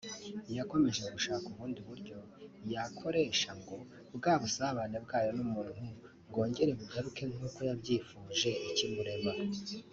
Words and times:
yakomeje 0.57 0.99
gushaka 1.15 1.45
ubundi 1.51 1.79
buryo 1.89 2.17
yakoresha 2.73 3.49
ngo 3.59 3.75
bwa 4.15 4.33
busābane 4.41 4.97
bwayo 5.05 5.31
n’umuntu 5.37 5.79
bwongere 6.29 6.71
bugaruke 6.79 7.21
nkuko 7.31 7.59
yabyifuje 7.69 8.49
ikimurema 8.69 9.31